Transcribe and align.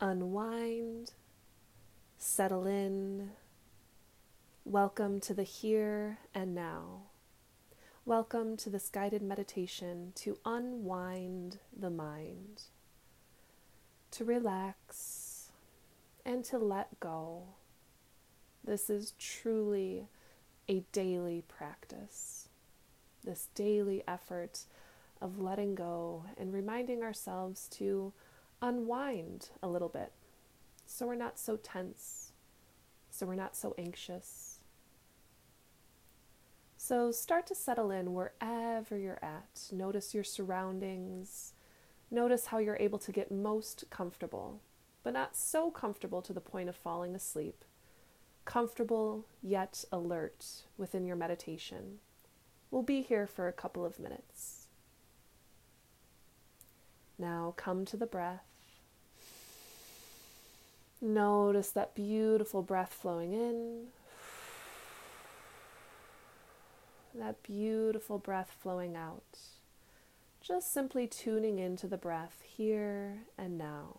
unwind, 0.00 1.12
settle 2.16 2.66
in. 2.66 3.30
Welcome 4.64 5.20
to 5.20 5.34
the 5.34 5.42
here 5.42 6.18
and 6.34 6.54
now. 6.54 7.02
Welcome 8.06 8.56
to 8.58 8.70
this 8.70 8.88
guided 8.88 9.20
meditation 9.20 10.12
to 10.16 10.38
unwind 10.44 11.58
the 11.78 11.90
mind, 11.90 12.62
to 14.12 14.24
relax, 14.24 15.50
and 16.24 16.44
to 16.46 16.56
let 16.56 16.98
go. 16.98 17.42
This 18.64 18.88
is 18.88 19.12
truly 19.18 20.06
a 20.66 20.82
daily 20.92 21.44
practice, 21.46 22.48
this 23.22 23.48
daily 23.54 24.02
effort 24.08 24.60
of 25.20 25.38
letting 25.38 25.74
go 25.74 26.24
and 26.38 26.54
reminding 26.54 27.02
ourselves 27.02 27.68
to 27.72 28.14
unwind 28.62 29.50
a 29.62 29.68
little 29.68 29.88
bit 29.88 30.12
so 30.90 31.06
we're 31.06 31.14
not 31.14 31.38
so 31.38 31.56
tense, 31.56 32.32
so 33.10 33.24
we're 33.24 33.36
not 33.36 33.54
so 33.56 33.74
anxious. 33.78 34.58
So 36.76 37.12
start 37.12 37.46
to 37.46 37.54
settle 37.54 37.92
in 37.92 38.12
wherever 38.12 38.98
you're 38.98 39.20
at. 39.22 39.68
Notice 39.70 40.14
your 40.14 40.24
surroundings. 40.24 41.52
Notice 42.10 42.46
how 42.46 42.58
you're 42.58 42.76
able 42.80 42.98
to 42.98 43.12
get 43.12 43.30
most 43.30 43.84
comfortable, 43.88 44.60
but 45.04 45.12
not 45.12 45.36
so 45.36 45.70
comfortable 45.70 46.22
to 46.22 46.32
the 46.32 46.40
point 46.40 46.68
of 46.68 46.74
falling 46.74 47.14
asleep. 47.14 47.64
Comfortable 48.44 49.26
yet 49.40 49.84
alert 49.92 50.64
within 50.76 51.06
your 51.06 51.16
meditation. 51.16 52.00
We'll 52.72 52.82
be 52.82 53.02
here 53.02 53.28
for 53.28 53.46
a 53.46 53.52
couple 53.52 53.84
of 53.84 54.00
minutes. 54.00 54.66
Now 57.16 57.54
come 57.56 57.84
to 57.84 57.96
the 57.96 58.06
breath. 58.06 58.49
Notice 61.00 61.70
that 61.70 61.94
beautiful 61.94 62.62
breath 62.62 62.92
flowing 62.92 63.32
in, 63.32 63.86
that 67.14 67.42
beautiful 67.42 68.18
breath 68.18 68.54
flowing 68.60 68.96
out. 68.96 69.38
Just 70.42 70.72
simply 70.72 71.06
tuning 71.06 71.58
into 71.58 71.86
the 71.86 71.96
breath 71.96 72.42
here 72.46 73.20
and 73.38 73.56
now. 73.56 73.96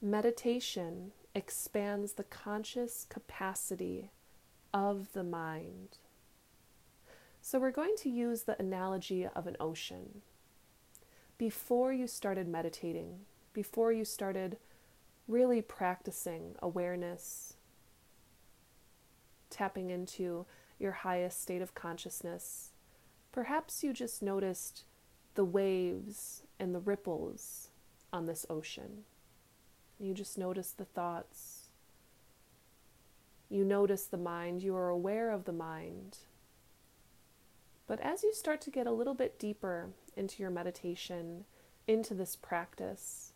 Meditation 0.00 1.12
expands 1.34 2.12
the 2.12 2.24
conscious 2.24 3.06
capacity 3.08 4.10
of 4.72 5.12
the 5.12 5.24
mind. 5.24 5.98
So, 7.40 7.58
we're 7.58 7.70
going 7.70 7.96
to 7.98 8.08
use 8.08 8.42
the 8.42 8.58
analogy 8.60 9.26
of 9.26 9.46
an 9.46 9.56
ocean 9.60 10.22
before 11.44 11.92
you 11.92 12.06
started 12.06 12.48
meditating, 12.48 13.18
before 13.52 13.92
you 13.92 14.02
started 14.02 14.56
really 15.28 15.60
practicing 15.60 16.54
awareness, 16.62 17.52
tapping 19.50 19.90
into 19.90 20.46
your 20.78 20.92
highest 20.92 21.42
state 21.42 21.60
of 21.60 21.74
consciousness, 21.74 22.70
perhaps 23.30 23.84
you 23.84 23.92
just 23.92 24.22
noticed 24.22 24.84
the 25.34 25.44
waves 25.44 26.44
and 26.58 26.74
the 26.74 26.80
ripples 26.80 27.68
on 28.10 28.24
this 28.24 28.46
ocean. 28.48 29.04
You 30.00 30.14
just 30.14 30.38
noticed 30.38 30.78
the 30.78 30.86
thoughts. 30.86 31.68
You 33.50 33.66
notice 33.66 34.06
the 34.06 34.16
mind. 34.16 34.62
You 34.62 34.74
are 34.76 34.88
aware 34.88 35.30
of 35.30 35.44
the 35.44 35.52
mind. 35.52 36.16
But 37.86 38.00
as 38.00 38.22
you 38.22 38.32
start 38.32 38.60
to 38.62 38.70
get 38.70 38.86
a 38.86 38.92
little 38.92 39.14
bit 39.14 39.38
deeper 39.38 39.90
into 40.16 40.42
your 40.42 40.50
meditation, 40.50 41.44
into 41.86 42.14
this 42.14 42.34
practice, 42.34 43.32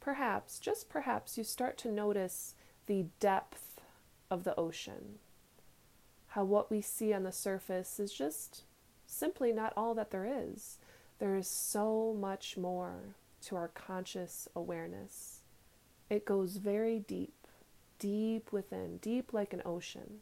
perhaps, 0.00 0.58
just 0.58 0.88
perhaps, 0.88 1.36
you 1.36 1.44
start 1.44 1.76
to 1.78 1.90
notice 1.90 2.54
the 2.86 3.06
depth 3.18 3.80
of 4.30 4.44
the 4.44 4.56
ocean. 4.56 5.18
How 6.28 6.44
what 6.44 6.70
we 6.70 6.80
see 6.80 7.12
on 7.12 7.24
the 7.24 7.32
surface 7.32 7.98
is 7.98 8.12
just 8.12 8.62
simply 9.06 9.52
not 9.52 9.72
all 9.76 9.94
that 9.94 10.10
there 10.10 10.26
is. 10.26 10.78
There 11.18 11.36
is 11.36 11.48
so 11.48 12.16
much 12.18 12.56
more 12.56 13.16
to 13.46 13.56
our 13.56 13.68
conscious 13.68 14.48
awareness. 14.54 15.40
It 16.08 16.24
goes 16.24 16.56
very 16.56 17.00
deep, 17.00 17.46
deep 17.98 18.52
within, 18.52 18.98
deep 18.98 19.32
like 19.32 19.52
an 19.52 19.62
ocean. 19.64 20.20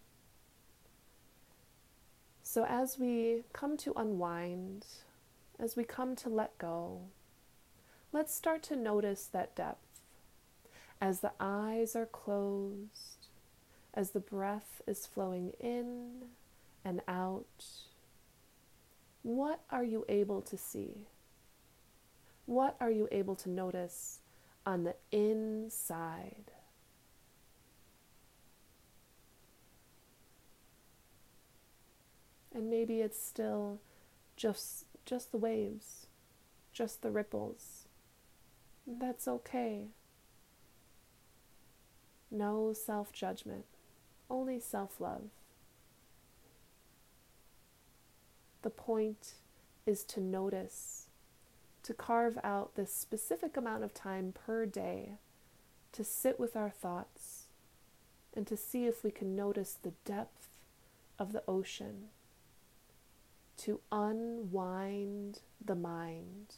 So, 2.56 2.64
as 2.64 2.98
we 2.98 3.42
come 3.52 3.76
to 3.76 3.92
unwind, 3.96 4.86
as 5.60 5.76
we 5.76 5.84
come 5.84 6.16
to 6.16 6.30
let 6.30 6.56
go, 6.56 7.02
let's 8.14 8.34
start 8.34 8.62
to 8.62 8.76
notice 8.76 9.26
that 9.26 9.54
depth. 9.54 10.00
As 10.98 11.20
the 11.20 11.32
eyes 11.38 11.94
are 11.94 12.06
closed, 12.06 13.28
as 13.92 14.12
the 14.12 14.20
breath 14.20 14.80
is 14.86 15.06
flowing 15.06 15.52
in 15.60 16.28
and 16.82 17.02
out, 17.06 17.66
what 19.22 19.60
are 19.68 19.84
you 19.84 20.06
able 20.08 20.40
to 20.40 20.56
see? 20.56 21.08
What 22.46 22.74
are 22.80 22.90
you 22.90 23.06
able 23.12 23.34
to 23.34 23.50
notice 23.50 24.20
on 24.64 24.84
the 24.84 24.94
inside? 25.12 26.52
And 32.56 32.70
maybe 32.70 33.00
it's 33.00 33.22
still 33.22 33.78
just 34.36 34.86
just 35.04 35.30
the 35.30 35.38
waves, 35.38 36.06
just 36.72 37.02
the 37.02 37.10
ripples. 37.10 37.84
That's 38.86 39.28
okay. 39.28 39.88
No 42.30 42.72
self 42.72 43.12
judgment, 43.12 43.66
only 44.30 44.58
self 44.58 45.00
love. 45.00 45.28
The 48.62 48.70
point 48.70 49.34
is 49.84 50.02
to 50.04 50.20
notice, 50.20 51.06
to 51.84 51.94
carve 51.94 52.38
out 52.42 52.74
this 52.74 52.92
specific 52.92 53.56
amount 53.56 53.84
of 53.84 53.94
time 53.94 54.32
per 54.32 54.66
day 54.66 55.18
to 55.92 56.02
sit 56.02 56.40
with 56.40 56.56
our 56.56 56.70
thoughts 56.70 57.44
and 58.34 58.46
to 58.46 58.56
see 58.56 58.86
if 58.86 59.04
we 59.04 59.10
can 59.10 59.36
notice 59.36 59.78
the 59.80 59.92
depth 60.04 60.48
of 61.18 61.32
the 61.32 61.42
ocean 61.46 62.08
to 63.58 63.80
unwind 63.90 65.40
the 65.64 65.74
mind, 65.74 66.56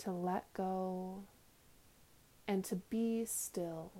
to 0.00 0.10
let 0.10 0.52
go, 0.52 1.24
and 2.46 2.64
to 2.64 2.76
be 2.76 3.24
still. 3.24 3.92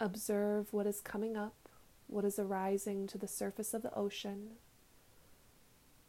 Observe 0.00 0.72
what 0.72 0.86
is 0.86 1.00
coming 1.00 1.36
up, 1.36 1.54
what 2.08 2.24
is 2.24 2.38
arising 2.38 3.06
to 3.06 3.16
the 3.16 3.28
surface 3.28 3.72
of 3.72 3.82
the 3.82 3.94
ocean 3.94 4.50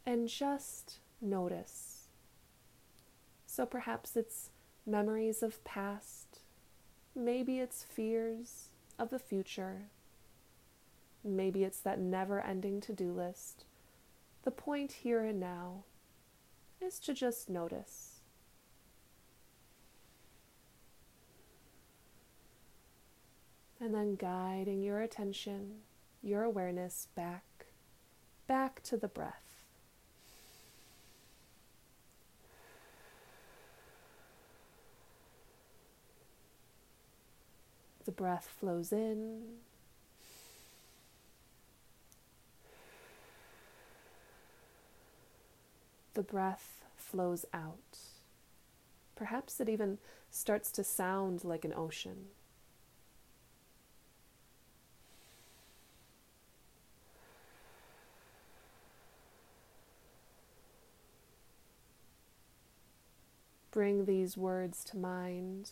and 0.06 0.28
just 0.28 1.00
notice. 1.22 2.08
So 3.46 3.66
perhaps 3.66 4.16
it's 4.16 4.50
memories 4.86 5.42
of 5.42 5.64
past, 5.64 6.40
maybe 7.16 7.60
it's 7.60 7.84
fears 7.84 8.70
of 9.00 9.10
the 9.10 9.20
future, 9.20 9.88
maybe 11.24 11.64
it's 11.64 11.80
that 11.80 12.00
never 12.00 12.42
ending 12.42 12.82
to 12.82 12.94
do 12.94 13.12
list. 13.12 13.66
The 14.44 14.52
point 14.52 14.92
here 14.92 15.24
and 15.24 15.40
now 15.40 15.86
is 16.80 17.00
to 17.00 17.14
just 17.14 17.50
notice. 17.50 18.20
And 23.80 23.94
then 23.94 24.16
guiding 24.16 24.84
your 24.84 25.02
attention, 25.02 25.78
your 26.22 26.44
awareness 26.44 27.08
back, 27.16 27.44
back 28.48 28.84
to 28.84 28.98
the 28.98 29.08
breath. 29.08 29.55
The 38.06 38.12
breath 38.12 38.54
flows 38.60 38.92
in. 38.92 39.42
The 46.14 46.24
breath 46.24 46.84
flows 46.96 47.46
out. 47.54 47.98
Perhaps 49.16 49.60
it 49.60 49.68
even 49.68 49.98
starts 50.30 50.72
to 50.72 50.84
sound 50.84 51.44
like 51.44 51.66
an 51.66 51.74
ocean. 51.76 52.28
bring 63.76 64.06
these 64.06 64.38
words 64.38 64.86
to 64.86 64.96
mind. 64.96 65.72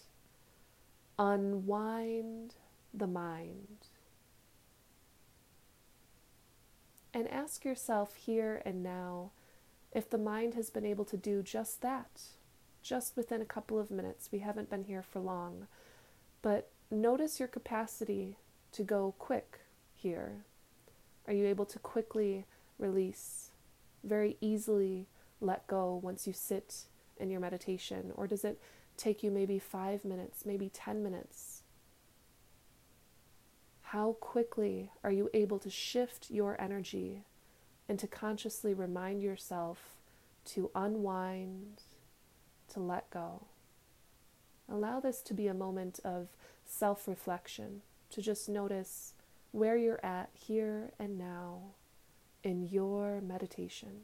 Unwind 1.18 2.56
the 2.94 3.07
mind. 3.07 3.88
And 7.13 7.27
ask 7.30 7.63
yourself 7.63 8.15
here 8.15 8.62
and 8.65 8.81
now 8.81 9.31
if 9.92 10.10
the 10.10 10.18
mind 10.18 10.56
has 10.56 10.69
been 10.69 10.86
able 10.86 11.06
to 11.06 11.18
do 11.18 11.44
just 11.44 11.81
that, 11.81 12.21
just 12.81 13.15
within 13.15 13.42
a 13.42 13.45
couple 13.45 13.80
of 13.80 13.92
minutes. 13.92 14.30
We 14.31 14.39
haven't 14.39 14.69
been 14.69 14.86
here 14.86 15.04
for 15.04 15.19
long. 15.19 15.68
But 16.42 16.71
notice 16.89 17.39
your 17.39 17.48
capacity 17.48 18.38
to 18.71 18.83
go 18.83 19.13
quick 19.18 19.59
here. 19.95 20.45
Are 21.27 21.33
you 21.33 21.45
able 21.45 21.66
to 21.66 21.80
quickly 21.80 22.45
release, 22.77 23.51
very 24.04 24.36
easily 24.42 25.07
let 25.39 25.68
go 25.68 26.00
once 26.04 26.27
you 26.27 26.33
sit 26.33 26.86
in 27.18 27.30
your 27.30 27.39
meditation? 27.39 28.12
Or 28.16 28.27
does 28.27 28.44
it 28.44 28.59
take 28.98 29.24
you 29.24 29.31
maybe 29.31 29.60
five 29.60 30.06
minutes, 30.06 30.45
maybe 30.45 30.69
10 30.69 31.04
minutes? 31.04 31.63
How 33.81 34.13
quickly 34.19 34.92
are 35.04 35.12
you 35.12 35.30
able 35.34 35.60
to 35.60 35.69
shift 35.69 36.31
your 36.31 36.60
energy 36.60 37.24
and 37.88 38.00
to 38.00 38.07
consciously 38.07 38.74
remind 38.74 39.22
yourself 39.22 39.95
to 40.45 40.72
unwind, 40.74 41.84
to 42.69 42.80
let 42.80 43.10
go? 43.10 43.45
Allow 44.69 45.00
this 45.00 45.22
to 45.22 45.34
be 45.34 45.48
a 45.48 45.54
moment 45.54 46.00
of 46.04 46.30
self 46.66 47.07
reflection, 47.07 47.81
to 48.10 48.22
just 48.22 48.50
notice 48.50 49.13
where 49.51 49.78
you're 49.78 50.04
at 50.04 50.30
here 50.34 50.92
and 50.98 51.18
now 51.18 51.74
in 52.44 52.68
your 52.68 53.22
meditation. 53.22 54.01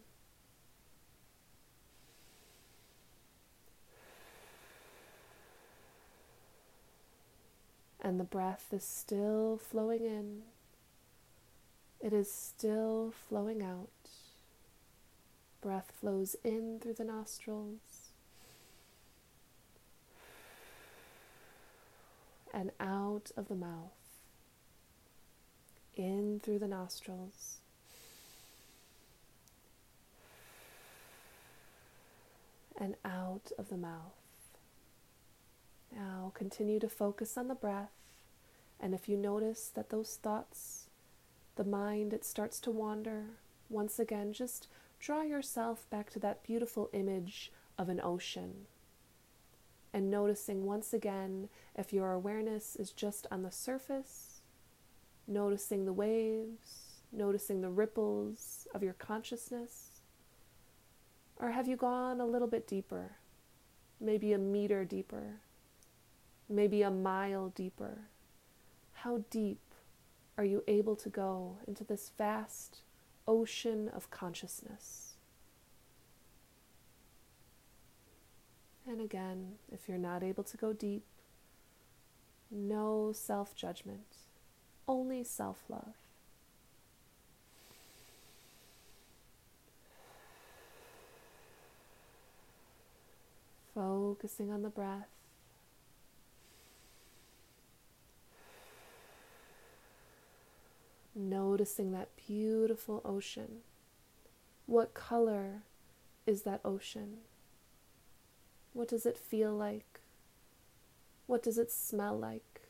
And 8.10 8.20
the 8.20 8.24
breath 8.24 8.66
is 8.72 8.84
still 8.84 9.60
flowing 9.70 10.04
in. 10.04 10.42
It 12.02 12.12
is 12.12 12.34
still 12.34 13.14
flowing 13.30 13.62
out. 13.62 13.92
Breath 15.62 15.94
flows 16.02 16.36
in 16.44 16.80
through 16.82 16.96
the 16.96 17.04
nostrils 17.04 18.10
and 22.52 22.72
out 22.80 23.30
of 23.38 23.48
the 23.48 23.54
mouth. 23.54 23.92
In 25.96 26.40
through 26.42 26.58
the 26.58 26.68
nostrils. 26.68 27.58
And 32.76 32.96
out 33.06 33.52
of 33.60 33.70
the 33.70 33.78
mouth. 33.78 34.14
Now 35.96 36.32
continue 36.34 36.80
to 36.80 36.90
focus 36.90 37.38
on 37.38 37.48
the 37.48 37.54
breath. 37.54 37.99
And 38.80 38.94
if 38.94 39.10
you 39.10 39.18
notice 39.18 39.70
that 39.76 39.90
those 39.90 40.16
thoughts, 40.22 40.88
the 41.56 41.64
mind, 41.64 42.14
it 42.14 42.24
starts 42.24 42.60
to 42.62 42.72
wander, 42.72 43.26
once 43.70 44.00
again, 44.00 44.32
just 44.34 44.68
draw 45.00 45.22
yourself 45.22 45.90
back 45.90 46.10
to 46.12 46.20
that 46.20 46.44
beautiful 46.44 46.90
image 46.94 47.52
of 47.78 47.90
an 47.90 48.00
ocean. 48.02 48.68
And 49.94 50.10
noticing 50.10 50.66
once 50.66 50.94
again 50.94 51.50
if 51.76 51.92
your 51.92 52.14
awareness 52.14 52.76
is 52.76 52.92
just 52.92 53.28
on 53.32 53.44
the 53.44 53.52
surface, 53.52 54.42
noticing 55.28 55.86
the 55.86 55.94
waves, 55.94 57.02
noticing 57.12 57.62
the 57.62 57.70
ripples 57.70 58.68
of 58.74 58.84
your 58.84 58.94
consciousness. 58.94 60.02
Or 61.38 61.52
have 61.52 61.68
you 61.68 61.76
gone 61.76 62.20
a 62.20 62.26
little 62.26 62.48
bit 62.48 62.68
deeper, 62.68 63.16
maybe 64.00 64.34
a 64.34 64.38
meter 64.38 64.86
deeper, 64.86 65.40
maybe 66.48 66.82
a 66.82 66.92
mile 66.92 67.50
deeper? 67.50 68.00
How 69.04 69.24
deep 69.30 69.62
are 70.38 70.44
you 70.44 70.62
able 70.68 70.98
to 70.98 71.08
go 71.08 71.56
into 71.66 71.86
this 71.86 72.12
vast 72.18 72.80
ocean 73.26 73.88
of 73.88 74.12
consciousness? 74.12 75.16
And 78.86 79.00
again, 79.00 79.54
if 79.72 79.88
you're 79.88 79.98
not 79.98 80.22
able 80.22 80.44
to 80.44 80.58
go 80.58 80.74
deep, 80.74 81.06
no 82.52 83.14
self 83.14 83.56
judgment, 83.56 84.18
only 84.86 85.24
self 85.24 85.64
love. 85.70 85.96
Focusing 93.74 94.52
on 94.52 94.62
the 94.62 94.70
breath. 94.70 95.19
Noticing 101.20 101.92
that 101.92 102.10
beautiful 102.16 103.02
ocean. 103.04 103.60
What 104.66 104.94
color 104.94 105.64
is 106.26 106.44
that 106.44 106.62
ocean? 106.64 107.18
What 108.74 108.88
does 108.88 109.06
it 109.06 109.18
feel 109.18 109.54
like? 109.54 110.00
What 111.28 111.44
does 111.44 111.58
it 111.58 111.72
smell 111.72 112.18
like? 112.18 112.62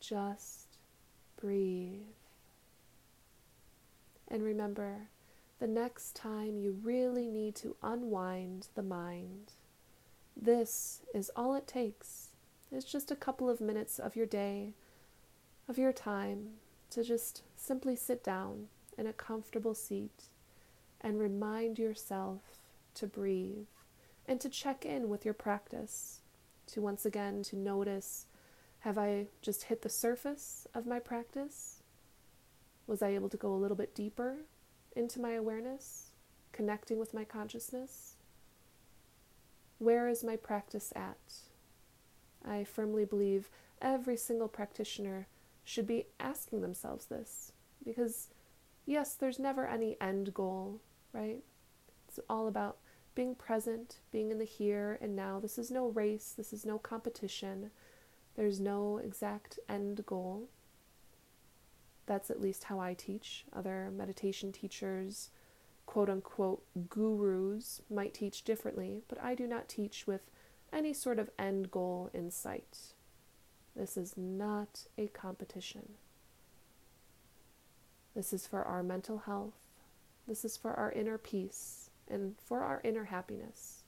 Just 0.00 0.78
breathe. 1.40 2.00
And 4.28 4.42
remember, 4.42 5.08
the 5.58 5.66
next 5.66 6.14
time 6.14 6.58
you 6.58 6.78
really 6.82 7.26
need 7.26 7.54
to 7.56 7.76
unwind 7.82 8.68
the 8.74 8.82
mind, 8.82 9.52
this 10.40 11.00
is 11.12 11.30
all 11.34 11.54
it 11.54 11.66
takes. 11.66 12.28
It's 12.70 12.90
just 12.90 13.10
a 13.10 13.16
couple 13.16 13.50
of 13.50 13.60
minutes 13.60 13.98
of 13.98 14.14
your 14.14 14.26
day, 14.26 14.74
of 15.68 15.78
your 15.78 15.92
time, 15.92 16.50
to 16.90 17.02
just 17.02 17.42
simply 17.56 17.96
sit 17.96 18.22
down 18.22 18.68
in 18.96 19.06
a 19.06 19.12
comfortable 19.12 19.74
seat 19.74 20.24
and 21.00 21.18
remind 21.18 21.78
yourself 21.78 22.40
to 22.94 23.06
breathe 23.06 23.66
and 24.26 24.40
to 24.40 24.48
check 24.48 24.84
in 24.84 25.08
with 25.08 25.24
your 25.24 25.34
practice, 25.34 26.20
to 26.66 26.80
once 26.80 27.04
again 27.04 27.42
to 27.42 27.56
notice 27.56 28.26
have 28.80 28.96
I 28.96 29.26
just 29.42 29.64
hit 29.64 29.82
the 29.82 29.88
surface 29.88 30.66
of 30.72 30.86
my 30.86 31.00
practice? 31.00 31.82
Was 32.86 33.02
I 33.02 33.08
able 33.08 33.28
to 33.30 33.36
go 33.36 33.52
a 33.52 33.56
little 33.56 33.76
bit 33.76 33.94
deeper 33.94 34.36
into 34.94 35.20
my 35.20 35.32
awareness, 35.32 36.10
connecting 36.52 36.98
with 36.98 37.12
my 37.12 37.24
consciousness? 37.24 38.17
Where 39.78 40.08
is 40.08 40.24
my 40.24 40.36
practice 40.36 40.92
at? 40.96 41.16
I 42.44 42.64
firmly 42.64 43.04
believe 43.04 43.50
every 43.80 44.16
single 44.16 44.48
practitioner 44.48 45.26
should 45.64 45.86
be 45.86 46.06
asking 46.18 46.62
themselves 46.62 47.06
this 47.06 47.52
because, 47.84 48.28
yes, 48.86 49.14
there's 49.14 49.38
never 49.38 49.66
any 49.66 49.96
end 50.00 50.34
goal, 50.34 50.80
right? 51.12 51.42
It's 52.08 52.18
all 52.28 52.48
about 52.48 52.78
being 53.14 53.34
present, 53.34 53.98
being 54.10 54.30
in 54.30 54.38
the 54.38 54.44
here 54.44 54.98
and 55.00 55.14
now. 55.14 55.38
This 55.40 55.58
is 55.58 55.70
no 55.70 55.88
race, 55.88 56.34
this 56.36 56.52
is 56.52 56.64
no 56.64 56.78
competition, 56.78 57.70
there's 58.36 58.60
no 58.60 58.98
exact 58.98 59.58
end 59.68 60.04
goal. 60.06 60.48
That's 62.06 62.30
at 62.30 62.40
least 62.40 62.64
how 62.64 62.80
I 62.80 62.94
teach. 62.94 63.44
Other 63.52 63.92
meditation 63.94 64.52
teachers 64.52 65.30
quote 65.88 66.10
unquote 66.10 66.62
gurus 66.90 67.80
might 67.88 68.12
teach 68.12 68.44
differently, 68.44 69.00
but 69.08 69.18
I 69.22 69.34
do 69.34 69.46
not 69.46 69.70
teach 69.70 70.06
with 70.06 70.20
any 70.70 70.92
sort 70.92 71.18
of 71.18 71.30
end 71.38 71.70
goal 71.70 72.10
in 72.12 72.30
sight. 72.30 72.92
This 73.74 73.96
is 73.96 74.12
not 74.14 74.82
a 74.98 75.06
competition. 75.06 75.94
This 78.14 78.34
is 78.34 78.46
for 78.46 78.64
our 78.64 78.82
mental 78.82 79.20
health. 79.20 79.54
This 80.26 80.44
is 80.44 80.58
for 80.58 80.74
our 80.74 80.92
inner 80.92 81.16
peace 81.16 81.88
and 82.06 82.34
for 82.44 82.60
our 82.60 82.82
inner 82.84 83.04
happiness. 83.04 83.82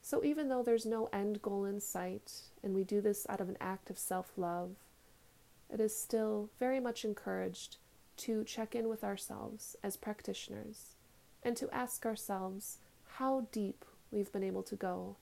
So, 0.00 0.24
even 0.24 0.48
though 0.48 0.62
there's 0.62 0.86
no 0.86 1.10
end 1.12 1.42
goal 1.42 1.66
in 1.66 1.78
sight, 1.78 2.32
and 2.62 2.74
we 2.74 2.84
do 2.84 3.02
this 3.02 3.26
out 3.28 3.42
of 3.42 3.50
an 3.50 3.58
act 3.60 3.90
of 3.90 3.98
self 3.98 4.32
love, 4.38 4.76
it 5.70 5.78
is 5.78 5.94
still 5.94 6.48
very 6.58 6.80
much 6.80 7.04
encouraged 7.04 7.76
to 8.16 8.44
check 8.44 8.74
in 8.74 8.88
with 8.88 9.04
ourselves 9.04 9.76
as 9.82 9.96
practitioners 9.96 10.94
and 11.42 11.56
to 11.56 11.70
ask 11.74 12.06
ourselves 12.06 12.78
how 13.18 13.46
deep 13.52 13.84
we've 14.10 14.32
been 14.32 14.44
able 14.44 14.62
to 14.62 14.76
go 14.76 15.16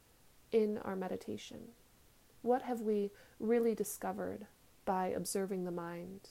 in 0.50 0.78
our 0.78 0.96
meditation. 0.96 1.68
What 2.42 2.62
have 2.62 2.80
we 2.80 3.10
really 3.40 3.74
discovered 3.74 4.46
by 4.84 5.08
observing 5.08 5.64
the 5.64 5.70
mind, 5.70 6.30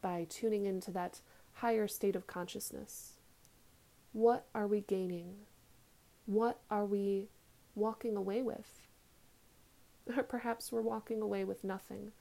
by 0.00 0.26
tuning 0.28 0.66
into 0.66 0.90
that 0.92 1.20
higher 1.54 1.88
state 1.88 2.16
of 2.16 2.26
consciousness? 2.26 3.14
What 4.12 4.46
are 4.54 4.66
we 4.66 4.80
gaining? 4.80 5.34
What 6.26 6.60
are 6.70 6.86
we 6.86 7.28
walking 7.74 8.16
away 8.16 8.42
with? 8.42 8.80
Or 10.16 10.22
perhaps 10.28 10.70
we're 10.70 10.82
walking 10.82 11.20
away 11.20 11.44
with 11.44 11.64
nothing. 11.64 12.12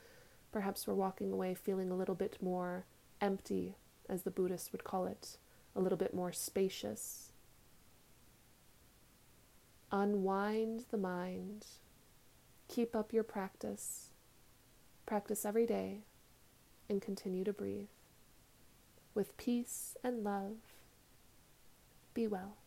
Perhaps 0.52 0.88
we're 0.88 0.94
walking 0.94 1.32
away 1.32 1.54
feeling 1.54 1.92
a 1.92 1.96
little 1.96 2.16
bit 2.16 2.38
more 2.42 2.86
empty, 3.24 3.78
as 4.10 4.24
the 4.24 4.32
Buddhists 4.32 4.72
would 4.72 4.84
call 4.84 5.06
it, 5.08 5.38
a 5.76 5.80
little 5.80 5.98
bit 5.98 6.14
more 6.14 6.34
spacious. 6.34 7.32
Unwind 9.92 10.86
the 10.92 10.98
mind. 10.98 11.66
Keep 12.68 12.96
up 12.96 13.14
your 13.14 13.24
practice. 13.24 14.10
Practice 15.06 15.46
every 15.46 15.66
day 15.66 16.02
and 16.90 17.02
continue 17.02 17.44
to 17.44 17.54
breathe. 17.54 17.88
With 19.16 19.38
peace 19.38 19.96
and 20.04 20.24
love, 20.24 20.58
be 22.14 22.28
well. 22.28 22.58